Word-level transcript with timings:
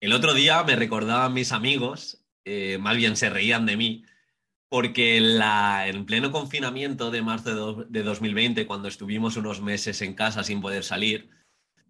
El 0.00 0.12
otro 0.12 0.34
día 0.34 0.62
me 0.62 0.76
recordaban 0.76 1.32
mis 1.32 1.52
amigos, 1.52 2.24
eh, 2.44 2.76
más 2.78 2.96
bien 2.96 3.16
se 3.16 3.30
reían 3.30 3.64
de 3.64 3.76
mí, 3.76 4.04
porque 4.68 5.20
la, 5.20 5.88
en 5.88 6.04
pleno 6.04 6.32
confinamiento 6.32 7.10
de 7.10 7.22
marzo 7.22 7.48
de, 7.48 7.54
do, 7.54 7.84
de 7.84 8.02
2020, 8.02 8.66
cuando 8.66 8.88
estuvimos 8.88 9.36
unos 9.36 9.62
meses 9.62 10.02
en 10.02 10.14
casa 10.14 10.44
sin 10.44 10.60
poder 10.60 10.84
salir, 10.84 11.30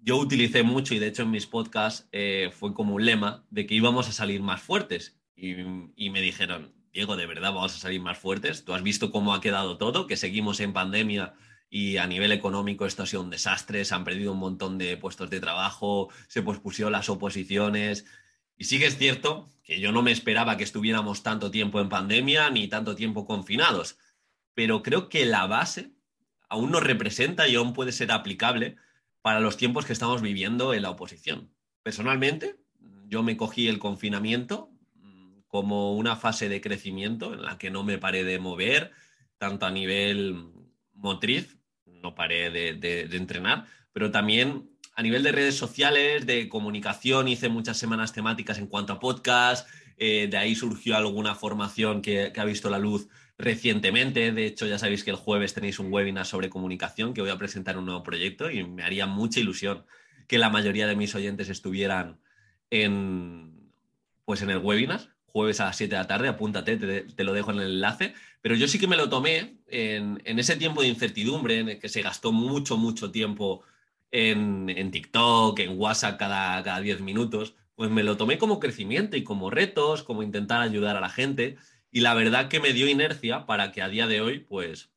yo 0.00 0.18
utilicé 0.18 0.62
mucho 0.62 0.94
y 0.94 1.00
de 1.00 1.08
hecho 1.08 1.22
en 1.22 1.32
mis 1.32 1.46
podcasts 1.46 2.08
eh, 2.12 2.50
fue 2.52 2.74
como 2.74 2.94
un 2.94 3.04
lema 3.04 3.44
de 3.50 3.66
que 3.66 3.74
íbamos 3.74 4.08
a 4.08 4.12
salir 4.12 4.40
más 4.40 4.62
fuertes. 4.62 5.18
Y, 5.34 5.56
y, 5.96 6.10
me 6.10 6.22
dijeron, 6.22 6.72
Diego, 6.92 7.16
¿de 7.16 7.26
verdad 7.26 7.52
vamos 7.52 7.74
a 7.74 7.78
salir 7.78 8.00
más 8.00 8.18
fuertes? 8.18 8.64
¿Tú 8.64 8.72
has 8.72 8.84
visto 8.84 9.10
cómo 9.10 9.34
ha 9.34 9.40
quedado 9.40 9.78
todo? 9.78 10.06
Que 10.06 10.16
seguimos 10.16 10.60
en 10.60 10.72
pandemia 10.72 11.34
y 11.68 11.96
a 11.96 12.06
nivel 12.06 12.32
económico 12.32 12.86
esto 12.86 13.02
ha 13.02 13.06
sido 13.06 13.22
un 13.22 13.30
desastre, 13.30 13.84
se 13.84 13.94
han 13.94 14.04
perdido 14.04 14.32
un 14.32 14.38
montón 14.38 14.78
de 14.78 14.96
puestos 14.96 15.30
de 15.30 15.40
trabajo, 15.40 16.08
se 16.28 16.42
pospusieron 16.42 16.92
las 16.92 17.08
oposiciones. 17.08 18.06
Y 18.56 18.64
sí 18.64 18.78
que 18.78 18.86
es 18.86 18.96
cierto 18.96 19.48
que 19.62 19.80
yo 19.80 19.92
no 19.92 20.02
me 20.02 20.12
esperaba 20.12 20.56
que 20.56 20.64
estuviéramos 20.64 21.22
tanto 21.22 21.50
tiempo 21.50 21.80
en 21.80 21.88
pandemia 21.88 22.50
ni 22.50 22.68
tanto 22.68 22.94
tiempo 22.94 23.26
confinados, 23.26 23.98
pero 24.54 24.82
creo 24.82 25.08
que 25.08 25.26
la 25.26 25.46
base 25.46 25.90
aún 26.48 26.70
nos 26.70 26.82
representa 26.82 27.48
y 27.48 27.56
aún 27.56 27.72
puede 27.72 27.92
ser 27.92 28.12
aplicable 28.12 28.76
para 29.20 29.40
los 29.40 29.56
tiempos 29.56 29.84
que 29.84 29.92
estamos 29.92 30.22
viviendo 30.22 30.72
en 30.72 30.82
la 30.82 30.90
oposición. 30.90 31.50
Personalmente, 31.82 32.56
yo 33.08 33.22
me 33.22 33.36
cogí 33.36 33.68
el 33.68 33.78
confinamiento 33.78 34.70
como 35.48 35.94
una 35.94 36.16
fase 36.16 36.48
de 36.48 36.60
crecimiento 36.60 37.34
en 37.34 37.42
la 37.42 37.58
que 37.58 37.70
no 37.70 37.82
me 37.82 37.98
paré 37.98 38.24
de 38.24 38.38
mover, 38.38 38.92
tanto 39.38 39.66
a 39.66 39.70
nivel 39.70 40.52
motriz, 40.92 41.55
no 42.06 42.14
paré 42.14 42.50
de, 42.50 43.16
entrenar, 43.16 43.66
pero 43.92 44.10
también 44.12 44.70
a 44.94 45.02
nivel 45.02 45.22
de 45.24 45.32
redes 45.32 45.56
sociales, 45.56 46.24
de 46.24 46.48
comunicación, 46.48 47.26
hice 47.26 47.48
muchas 47.48 47.78
semanas 47.78 48.12
temáticas 48.12 48.58
en 48.58 48.68
cuanto 48.68 48.92
a 48.92 49.00
podcast, 49.00 49.68
eh, 49.98 50.28
de 50.30 50.36
ahí 50.36 50.54
surgió 50.54 50.96
alguna 50.96 51.34
formación 51.34 52.00
que, 52.00 52.30
que, 52.32 52.40
ha 52.40 52.44
visto 52.44 52.70
la 52.70 52.78
luz 52.78 53.08
recientemente, 53.38 54.30
de 54.30 54.46
hecho 54.46 54.66
ya 54.66 54.78
sabéis 54.78 55.02
que 55.02 55.10
el 55.10 55.16
jueves 55.16 55.52
tenéis 55.52 55.78
un 55.78 55.92
webinar 55.92 56.26
sobre 56.26 56.48
comunicación 56.48 57.12
que 57.12 57.22
voy 57.22 57.30
a 57.30 57.38
presentar 57.38 57.76
un 57.76 57.86
nuevo 57.86 58.02
proyecto 58.02 58.50
y 58.50 58.62
me 58.64 58.84
haría 58.84 59.06
mucha 59.06 59.40
ilusión 59.40 59.84
que 60.28 60.38
la 60.38 60.48
mayoría 60.48 60.86
de 60.86 60.96
mis 60.96 61.14
oyentes 61.14 61.48
estuvieran 61.48 62.20
en, 62.70 63.72
pues 64.24 64.42
en 64.42 64.50
el 64.50 64.58
webinar, 64.58 65.15
jueves 65.36 65.60
a 65.60 65.66
las 65.66 65.76
7 65.76 65.94
de 65.94 66.00
la 66.00 66.06
tarde, 66.06 66.28
apúntate, 66.28 66.78
te, 66.78 67.24
lo 67.24 67.34
dejo 67.34 67.50
en 67.50 67.58
el 67.58 67.72
enlace. 67.72 68.14
Pero 68.40 68.54
yo 68.54 68.66
sí 68.66 68.78
que 68.78 68.86
me 68.86 68.96
lo 68.96 69.10
tomé 69.10 69.58
en, 69.66 70.18
ese 70.24 70.56
tiempo 70.56 70.80
de 70.80 70.88
incertidumbre, 70.88 71.58
en 71.58 71.68
el 71.68 71.78
que 71.78 71.90
se 71.90 72.00
gastó 72.00 72.32
mucho, 72.32 72.78
mucho 72.78 73.10
tiempo 73.10 73.62
en, 74.10 74.70
en 74.70 74.90
TikTok, 74.90 75.58
en 75.58 75.78
WhatsApp 75.78 76.18
cada, 76.18 76.62
cada 76.62 76.80
10 76.80 77.02
minutos, 77.02 77.54
pues 77.74 77.90
me 77.90 78.02
lo 78.02 78.16
tomé 78.16 78.38
como 78.38 78.60
crecimiento 78.60 79.18
y 79.18 79.24
como 79.24 79.50
retos, 79.50 80.02
como 80.04 80.22
intentar 80.22 80.62
ayudar 80.62 80.96
a 80.96 81.02
la 81.02 81.10
gente. 81.10 81.58
Y 81.90 82.00
la 82.00 82.14
verdad 82.14 82.48
que 82.48 82.58
me 82.58 82.72
dio 82.72 82.88
inercia 82.88 83.44
para 83.44 83.72
que 83.72 83.82
a 83.82 83.90
día 83.90 84.06
de 84.06 84.22
hoy, 84.22 84.38
pues, 84.38 84.88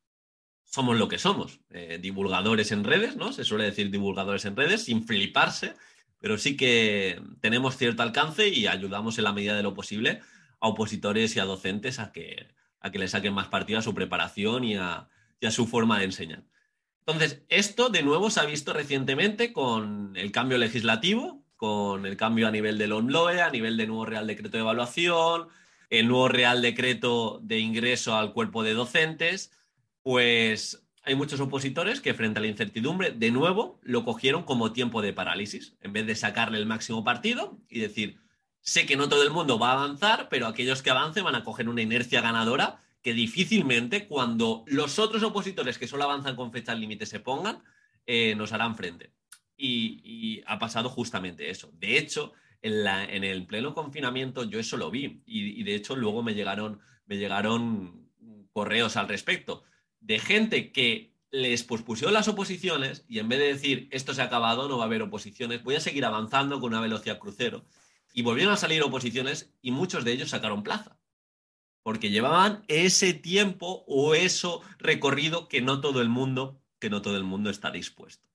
somos 0.64 0.98
lo 0.98 1.10
que 1.10 1.18
somos, 1.18 1.60
eh, 1.70 2.00
divulgadores 2.02 2.72
en 2.72 2.86
redes, 2.86 3.18
¿no? 3.18 3.34
Se 3.34 3.44
suele 3.44 3.66
decir 3.66 3.92
divulgadores 3.92 4.46
en 4.46 4.56
redes, 4.56 4.86
sin 4.86 5.06
fliparse, 5.06 5.74
pero 6.20 6.38
sí 6.38 6.58
que 6.58 7.22
tenemos 7.42 7.78
cierto 7.78 8.04
alcance 8.04 8.50
y 8.50 8.68
ayudamos 8.68 9.18
en 9.18 9.24
la 9.24 9.34
medida 9.34 9.56
de 9.56 9.64
lo 9.64 9.74
posible 9.74 10.22
a 10.60 10.68
opositores 10.68 11.36
y 11.36 11.40
a 11.40 11.46
docentes 11.46 12.00
a 12.00 12.12
que, 12.12 12.48
a 12.82 12.92
que 12.92 13.00
le 13.00 13.08
saquen 13.08 13.34
más 13.34 13.48
partido 13.48 13.80
a 13.80 13.84
su 13.84 13.94
preparación 13.94 14.64
y 14.64 14.76
a, 14.76 15.08
su 15.52 15.68
forma 15.68 16.00
de 16.00 16.06
enseñar. 16.06 16.44
Entonces, 17.00 17.44
esto 17.48 17.90
de 17.90 18.04
nuevo 18.04 18.30
se 18.30 18.42
ha 18.42 18.46
visto 18.46 18.74
recientemente 18.74 19.54
con 19.54 20.16
el 20.16 20.32
cambio 20.32 20.58
legislativo, 20.58 21.44
con 21.56 22.06
el 22.06 22.18
cambio 22.18 22.48
a 22.48 22.52
nivel 22.52 22.78
del 22.78 22.92
ONLOE, 22.92 23.42
a 23.42 23.50
nivel 23.50 23.78
del 23.78 23.88
nuevo 23.88 24.06
Real 24.06 24.28
Decreto 24.28 24.58
de 24.58 24.62
Evaluación, 24.62 25.48
el 25.90 26.08
nuevo 26.08 26.28
Real 26.28 26.62
Decreto 26.62 27.40
de 27.42 27.60
Ingreso 27.60 28.16
al 28.16 28.34
Cuerpo 28.34 28.64
de 28.64 28.74
Docentes, 28.74 29.52
pues 30.04 30.86
hay 31.10 31.16
muchos 31.16 31.40
opositores 31.40 32.02
que 32.02 32.14
frente 32.14 32.38
a 32.38 32.42
la 32.42 32.48
incertidumbre, 32.48 33.10
de 33.10 33.32
nuevo, 33.32 33.80
lo 33.82 34.06
cogieron 34.06 34.44
como 34.44 34.74
tiempo 34.74 35.02
de 35.02 35.12
parálisis, 35.12 35.76
en 35.82 35.92
vez 35.92 36.06
de 36.06 36.16
sacarle 36.16 36.60
el 36.60 36.68
máximo 36.68 37.04
partido 37.04 37.58
y 37.68 37.80
decir, 37.80 38.20
sé 38.62 38.86
que 38.86 38.96
no 38.96 39.10
todo 39.10 39.24
el 39.24 39.32
mundo 39.32 39.58
va 39.58 39.72
a 39.72 39.74
avanzar, 39.74 40.30
pero 40.30 40.46
aquellos 40.46 40.84
que 40.84 40.92
avancen 40.92 41.24
van 41.24 41.34
a 41.34 41.44
coger 41.44 41.68
una 41.68 41.82
inercia 41.82 42.22
ganadora 42.22 42.84
que 43.02 43.14
difícilmente 43.14 44.08
cuando 44.08 44.64
los 44.68 45.00
otros 45.00 45.24
opositores 45.24 45.80
que 45.80 45.88
solo 45.88 46.04
avanzan 46.04 46.36
con 46.36 46.52
fechas 46.52 46.78
límite 46.78 47.08
se 47.08 47.20
pongan, 47.20 47.64
eh, 48.06 48.36
nos 48.36 48.54
harán 48.54 48.76
frente. 48.76 49.12
Y, 49.58 50.02
y, 50.04 50.44
ha 50.46 50.60
pasado 50.60 50.90
justamente 50.90 51.50
eso. 51.50 51.72
De 51.74 51.98
hecho, 51.98 52.34
en, 52.62 52.84
la, 52.84 53.04
en, 53.04 53.24
el 53.24 53.48
pleno 53.48 53.74
confinamiento 53.74 54.44
yo 54.44 54.60
eso 54.60 54.78
lo 54.78 54.92
vi 54.92 55.24
y, 55.26 55.60
y 55.60 55.64
de 55.64 55.74
hecho 55.74 55.96
luego 55.96 56.22
me 56.22 56.36
llegaron, 56.36 56.80
me 57.08 57.18
llegaron 57.18 58.12
correos 58.54 58.96
al 58.96 59.08
respecto 59.08 59.64
de 60.00 60.20
gente 60.20 60.72
que 60.72 61.10
les 61.32 61.64
pospusieron 61.64 62.14
las 62.14 62.28
oposiciones 62.28 63.06
y 63.08 63.20
en 63.20 63.30
vez 63.30 63.40
de 63.40 63.54
decir 63.54 63.88
esto 63.92 64.14
se 64.14 64.22
ha 64.22 64.26
acabado, 64.26 64.68
no 64.68 64.78
va 64.78 64.86
a 64.86 64.88
haber 64.88 65.02
oposiciones, 65.02 65.64
voy 65.64 65.76
a 65.76 65.82
seguir 65.82 66.06
avanzando 66.06 66.60
con 66.60 66.74
una 66.74 66.82
velocidad 66.82 67.20
crucero. 67.20 67.66
Y 68.14 68.24
volvieron 68.24 68.54
a 68.54 68.58
salir 68.58 68.82
oposiciones 68.82 69.54
y 69.62 69.72
muchos 69.72 70.04
de 70.04 70.12
ellos 70.12 70.32
sacaron 70.32 70.64
plaza. 70.64 70.98
Porque 71.84 72.10
llevaban 72.10 72.64
ese 72.68 73.14
tiempo 73.14 73.84
o 73.88 74.16
eso 74.16 74.62
recorrido 74.80 75.48
que 75.48 75.62
no 75.62 75.80
todo 75.80 76.02
el 76.02 76.10
mundo, 76.10 76.62
que 76.80 76.90
no 76.90 77.02
todo 77.02 77.18
el 77.18 77.24
mundo 77.24 77.50
está 77.50 77.72
dispuesto. 77.72 78.28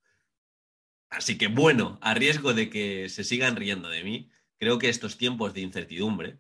Así 1.11 1.37
que 1.37 1.49
bueno, 1.49 1.99
a 2.01 2.15
riesgo 2.15 2.55
de 2.55 2.71
que 2.71 3.09
se 3.09 3.25
sigan 3.25 3.57
riendo 3.57 3.89
de 3.89 4.05
mí, 4.05 4.31
creo 4.57 4.79
que 4.79 4.89
estos 4.89 5.19
tiempos 5.19 5.55
de 5.55 5.61
incertidumbre 5.61 6.39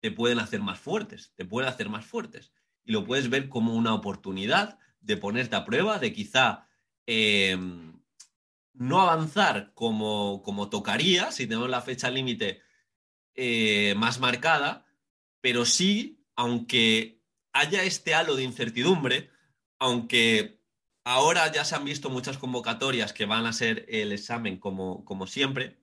te 0.00 0.10
pueden 0.10 0.38
hacer 0.38 0.60
más 0.60 0.80
fuertes, 0.80 1.32
te 1.36 1.44
pueden 1.44 1.68
hacer 1.68 1.90
más 1.90 2.06
fuertes 2.06 2.52
y 2.90 2.92
lo 2.92 3.04
puedes 3.04 3.30
ver 3.30 3.48
como 3.48 3.76
una 3.76 3.94
oportunidad 3.94 4.80
de 5.00 5.16
ponerte 5.16 5.54
a 5.54 5.64
prueba, 5.64 6.00
de 6.00 6.12
quizá 6.12 6.66
eh, 7.06 7.56
no 8.74 9.00
avanzar 9.00 9.72
como, 9.74 10.42
como, 10.42 10.70
tocaría 10.70 11.30
si 11.30 11.46
tenemos 11.46 11.70
la 11.70 11.82
fecha 11.82 12.10
límite 12.10 12.62
eh, 13.36 13.94
más 13.96 14.18
marcada, 14.18 14.86
pero 15.40 15.64
sí, 15.66 16.26
aunque 16.34 17.22
haya 17.52 17.84
este 17.84 18.12
halo 18.12 18.34
de 18.34 18.42
incertidumbre, 18.42 19.30
aunque 19.78 20.60
ahora 21.04 21.52
ya 21.52 21.64
se 21.64 21.76
han 21.76 21.84
visto 21.84 22.10
muchas 22.10 22.38
convocatorias 22.38 23.12
que 23.12 23.24
van 23.24 23.46
a 23.46 23.52
ser 23.52 23.86
el 23.88 24.10
examen 24.10 24.58
como, 24.58 25.04
como 25.04 25.28
siempre, 25.28 25.78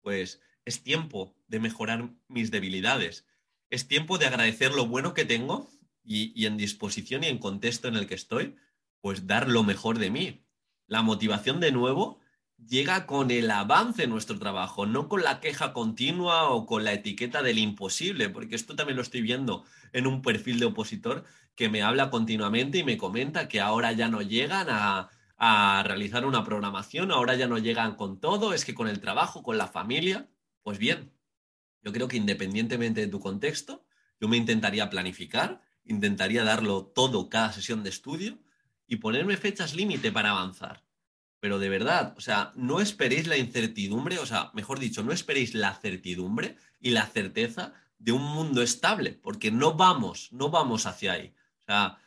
pues 0.00 0.40
es 0.64 0.84
tiempo 0.84 1.34
de 1.48 1.58
mejorar 1.58 2.08
mis 2.28 2.52
debilidades. 2.52 3.26
Es 3.68 3.88
tiempo 3.88 4.16
de 4.16 4.26
agradecer 4.26 4.72
lo 4.72 4.86
bueno 4.86 5.12
que 5.12 5.24
tengo 5.24 5.68
y, 6.06 6.46
en 6.46 6.56
disposición 6.56 7.24
y 7.24 7.26
en 7.26 7.38
contexto 7.38 7.88
en 7.88 7.96
el 7.96 8.06
que 8.06 8.14
estoy, 8.14 8.56
pues 9.00 9.26
dar 9.26 9.48
lo 9.48 9.62
mejor 9.62 9.98
de 9.98 10.10
mí. 10.10 10.44
La 10.86 11.02
motivación 11.02 11.60
de 11.60 11.72
nuevo 11.72 12.20
llega 12.64 13.06
con 13.06 13.30
el 13.30 13.50
avance 13.50 14.04
en 14.04 14.10
nuestro 14.10 14.38
trabajo, 14.38 14.86
no 14.86 15.08
con 15.08 15.22
la 15.22 15.40
queja 15.40 15.72
continua 15.72 16.50
o 16.50 16.64
con 16.64 16.84
la 16.84 16.92
etiqueta 16.92 17.42
del 17.42 17.58
imposible, 17.58 18.30
porque 18.30 18.54
esto 18.54 18.76
también 18.76 18.96
lo 18.96 19.02
estoy 19.02 19.20
viendo 19.20 19.64
en 19.92 20.06
un 20.06 20.22
perfil 20.22 20.60
de 20.60 20.66
opositor 20.66 21.24
que 21.54 21.68
me 21.68 21.82
habla 21.82 22.10
continuamente 22.10 22.78
y 22.78 22.84
me 22.84 22.96
comenta 22.96 23.48
que 23.48 23.60
ahora 23.60 23.92
ya 23.92 24.08
no 24.08 24.22
llegan 24.22 24.68
a, 24.70 25.10
a 25.36 25.82
realizar 25.84 26.24
una 26.24 26.44
programación, 26.44 27.10
ahora 27.10 27.34
ya 27.34 27.48
no 27.48 27.58
llegan 27.58 27.96
con 27.96 28.20
todo, 28.20 28.54
es 28.54 28.64
que 28.64 28.74
con 28.74 28.88
el 28.88 29.00
trabajo, 29.00 29.42
con 29.42 29.58
la 29.58 29.66
familia, 29.66 30.28
pues 30.62 30.78
bien, 30.78 31.12
yo 31.82 31.92
creo 31.92 32.08
que 32.08 32.16
independientemente 32.16 33.00
de 33.00 33.08
tu 33.08 33.20
contexto, 33.20 33.84
yo 34.20 34.28
me 34.28 34.36
intentaría 34.36 34.88
planificar, 34.88 35.62
intentaría 35.86 36.44
darlo 36.44 36.86
todo 36.86 37.28
cada 37.28 37.52
sesión 37.52 37.82
de 37.82 37.90
estudio 37.90 38.38
y 38.86 38.96
ponerme 38.96 39.36
fechas 39.36 39.74
límite 39.74 40.12
para 40.12 40.30
avanzar. 40.30 40.84
Pero 41.40 41.58
de 41.58 41.68
verdad, 41.68 42.14
o 42.16 42.20
sea, 42.20 42.52
no 42.54 42.80
esperéis 42.80 43.26
la 43.26 43.36
incertidumbre, 43.36 44.18
o 44.18 44.26
sea, 44.26 44.50
mejor 44.54 44.78
dicho, 44.78 45.02
no 45.02 45.12
esperéis 45.12 45.54
la 45.54 45.74
certidumbre 45.74 46.56
y 46.80 46.90
la 46.90 47.06
certeza 47.06 47.74
de 47.98 48.12
un 48.12 48.22
mundo 48.22 48.62
estable, 48.62 49.12
porque 49.12 49.50
no 49.50 49.74
vamos, 49.74 50.32
no 50.32 50.50
vamos 50.50 50.86
hacia 50.86 51.12
ahí. 51.12 51.34
O 51.62 51.64
sea, 51.66 51.98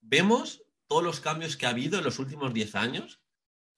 vemos 0.00 0.62
todos 0.86 1.02
los 1.02 1.20
cambios 1.20 1.56
que 1.56 1.66
ha 1.66 1.70
habido 1.70 1.98
en 1.98 2.04
los 2.04 2.18
últimos 2.18 2.54
10 2.54 2.74
años, 2.76 3.20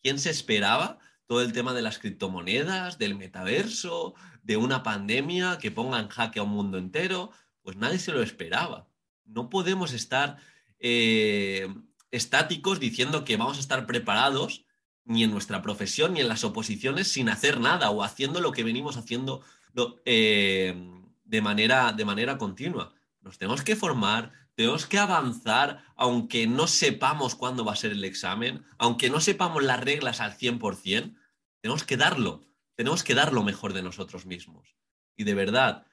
quién 0.02 0.18
se 0.18 0.30
esperaba 0.30 0.98
todo 1.26 1.42
el 1.42 1.52
tema 1.52 1.74
de 1.74 1.82
las 1.82 1.98
criptomonedas, 1.98 2.98
del 2.98 3.14
metaverso, 3.14 4.14
de 4.42 4.56
una 4.56 4.82
pandemia 4.82 5.58
que 5.58 5.70
ponga 5.70 6.00
en 6.00 6.08
jaque 6.08 6.40
a 6.40 6.42
un 6.42 6.50
mundo 6.50 6.76
entero, 6.76 7.30
pues 7.62 7.76
nadie 7.76 7.98
se 7.98 8.12
lo 8.12 8.22
esperaba. 8.22 8.89
No 9.30 9.48
podemos 9.48 9.92
estar 9.92 10.38
eh, 10.78 11.68
estáticos 12.10 12.80
diciendo 12.80 13.24
que 13.24 13.36
vamos 13.36 13.56
a 13.56 13.60
estar 13.60 13.86
preparados 13.86 14.64
ni 15.04 15.24
en 15.24 15.30
nuestra 15.30 15.62
profesión 15.62 16.14
ni 16.14 16.20
en 16.20 16.28
las 16.28 16.44
oposiciones 16.44 17.08
sin 17.08 17.28
hacer 17.28 17.60
nada 17.60 17.90
o 17.90 18.02
haciendo 18.02 18.40
lo 18.40 18.52
que 18.52 18.64
venimos 18.64 18.96
haciendo 18.96 19.42
eh, 20.04 20.74
de, 21.24 21.42
manera, 21.42 21.92
de 21.92 22.04
manera 22.04 22.38
continua. 22.38 22.92
Nos 23.20 23.38
tenemos 23.38 23.62
que 23.62 23.76
formar, 23.76 24.32
tenemos 24.54 24.86
que 24.86 24.98
avanzar, 24.98 25.84
aunque 25.96 26.46
no 26.46 26.66
sepamos 26.66 27.34
cuándo 27.34 27.64
va 27.64 27.72
a 27.72 27.76
ser 27.76 27.92
el 27.92 28.04
examen, 28.04 28.64
aunque 28.78 29.10
no 29.10 29.20
sepamos 29.20 29.62
las 29.62 29.80
reglas 29.80 30.20
al 30.20 30.36
100%, 30.36 31.16
tenemos 31.60 31.84
que 31.84 31.96
darlo, 31.96 32.42
tenemos 32.74 33.04
que 33.04 33.14
dar 33.14 33.32
lo 33.32 33.42
mejor 33.42 33.72
de 33.72 33.82
nosotros 33.82 34.26
mismos. 34.26 34.76
Y 35.16 35.24
de 35.24 35.34
verdad, 35.34 35.86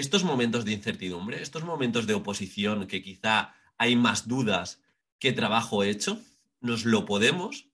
estos 0.00 0.24
momentos 0.24 0.64
de 0.64 0.72
incertidumbre, 0.72 1.42
estos 1.42 1.62
momentos 1.62 2.06
de 2.06 2.14
oposición 2.14 2.86
que 2.86 3.02
quizá 3.02 3.54
hay 3.76 3.96
más 3.96 4.26
dudas 4.26 4.82
que 5.18 5.32
trabajo 5.32 5.84
hecho, 5.84 6.18
nos 6.60 6.84
lo 6.84 7.04
podemos, 7.04 7.68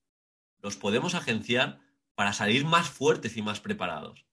los 0.61 0.77
podemos 0.77 1.15
agenciar 1.15 1.81
para 2.17 2.33
salir 2.33 2.65
más 2.65 2.89
fuertes 2.89 3.37
y 3.37 3.43
más 3.43 3.61
preparados. 3.61 4.27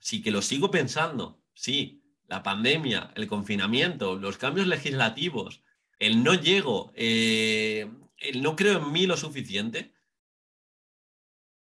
Así 0.00 0.20
que 0.20 0.32
lo 0.32 0.42
sigo 0.42 0.70
pensando, 0.70 1.40
sí, 1.54 2.02
la 2.26 2.42
pandemia, 2.42 3.12
el 3.14 3.28
confinamiento, 3.28 4.16
los 4.16 4.36
cambios 4.36 4.66
legislativos, 4.66 5.62
el 6.00 6.24
no 6.24 6.34
llego, 6.34 6.92
eh, 6.96 7.88
el 8.16 8.42
no 8.42 8.56
creo 8.56 8.78
en 8.78 8.90
mí 8.90 9.06
lo 9.06 9.16
suficiente, 9.16 9.94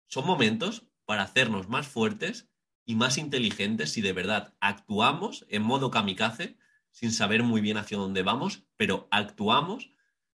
son 0.08 0.26
momentos 0.26 0.84
para 1.06 1.24
hacernos 1.24 1.70
más 1.70 1.88
fuertes 1.88 2.51
y 2.92 2.96
más 2.96 3.18
inteligentes 3.18 3.94
si 3.94 4.02
de 4.02 4.12
verdad 4.12 4.54
actuamos 4.60 5.46
en 5.48 5.62
modo 5.62 5.92
kamikaze 5.92 6.58
sin 6.90 7.14
saber 7.14 7.42
muy 7.42 7.62
bien 7.62 7.78
hacia 7.78 7.98
dónde 7.98 8.22
vamos, 8.22 8.66
pero 8.76 9.08
actuamos 9.12 9.94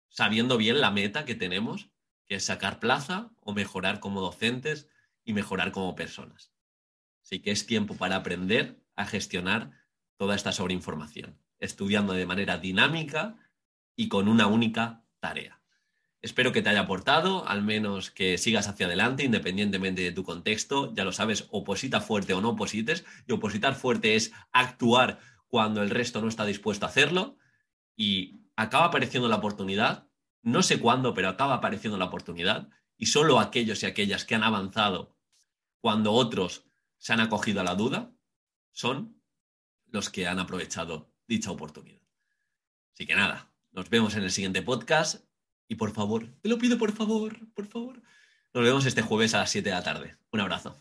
sabiendo 0.08 0.56
bien 0.56 0.80
la 0.80 0.92
meta 0.92 1.24
que 1.24 1.34
tenemos, 1.34 1.90
que 2.26 2.36
es 2.36 2.44
sacar 2.44 2.78
plaza 2.78 3.32
o 3.40 3.54
mejorar 3.54 3.98
como 3.98 4.20
docentes 4.20 4.88
y 5.24 5.32
mejorar 5.32 5.72
como 5.72 5.96
personas. 5.96 6.52
Así 7.24 7.40
que 7.40 7.50
es 7.50 7.66
tiempo 7.66 7.96
para 7.96 8.14
aprender 8.14 8.80
a 8.94 9.04
gestionar 9.04 9.72
toda 10.16 10.36
esta 10.36 10.52
sobreinformación, 10.52 11.36
estudiando 11.58 12.12
de 12.12 12.24
manera 12.24 12.58
dinámica 12.58 13.34
y 13.96 14.06
con 14.06 14.28
una 14.28 14.46
única 14.46 15.04
tarea. 15.18 15.60
Espero 16.24 16.52
que 16.52 16.62
te 16.62 16.70
haya 16.70 16.80
aportado, 16.80 17.46
al 17.46 17.60
menos 17.60 18.10
que 18.10 18.38
sigas 18.38 18.66
hacia 18.66 18.86
adelante, 18.86 19.24
independientemente 19.24 20.00
de 20.00 20.10
tu 20.10 20.24
contexto. 20.24 20.90
Ya 20.94 21.04
lo 21.04 21.12
sabes, 21.12 21.48
oposita 21.50 22.00
fuerte 22.00 22.32
o 22.32 22.40
no 22.40 22.48
oposites. 22.48 23.04
Y 23.26 23.32
opositar 23.32 23.74
fuerte 23.74 24.14
es 24.14 24.32
actuar 24.50 25.18
cuando 25.48 25.82
el 25.82 25.90
resto 25.90 26.22
no 26.22 26.28
está 26.28 26.46
dispuesto 26.46 26.86
a 26.86 26.88
hacerlo. 26.88 27.36
Y 27.94 28.40
acaba 28.56 28.86
apareciendo 28.86 29.28
la 29.28 29.36
oportunidad. 29.36 30.08
No 30.40 30.62
sé 30.62 30.80
cuándo, 30.80 31.12
pero 31.12 31.28
acaba 31.28 31.56
apareciendo 31.56 31.98
la 31.98 32.06
oportunidad. 32.06 32.70
Y 32.96 33.04
solo 33.04 33.38
aquellos 33.38 33.82
y 33.82 33.86
aquellas 33.86 34.24
que 34.24 34.34
han 34.34 34.44
avanzado 34.44 35.18
cuando 35.82 36.12
otros 36.12 36.64
se 36.96 37.12
han 37.12 37.20
acogido 37.20 37.60
a 37.60 37.64
la 37.64 37.74
duda 37.74 38.16
son 38.72 39.20
los 39.88 40.08
que 40.08 40.26
han 40.26 40.38
aprovechado 40.38 41.12
dicha 41.28 41.50
oportunidad. 41.50 42.00
Así 42.94 43.04
que 43.04 43.14
nada, 43.14 43.52
nos 43.72 43.90
vemos 43.90 44.14
en 44.14 44.22
el 44.22 44.30
siguiente 44.30 44.62
podcast 44.62 45.22
y 45.68 45.76
por 45.76 45.92
favor, 45.92 46.28
te 46.40 46.48
lo 46.48 46.58
pido 46.58 46.78
por 46.78 46.92
favor, 46.92 47.38
por 47.54 47.66
favor. 47.66 48.02
Nos 48.52 48.64
vemos 48.64 48.86
este 48.86 49.02
jueves 49.02 49.34
a 49.34 49.38
las 49.38 49.50
7 49.50 49.68
de 49.68 49.74
la 49.74 49.82
tarde. 49.82 50.16
Un 50.30 50.40
abrazo. 50.40 50.80